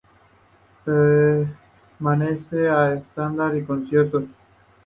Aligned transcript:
Permanece 0.83 1.53
como 2.55 2.85
un 2.93 2.97
estándar 2.97 3.53
en 3.55 3.65
conciertos. 3.65 4.23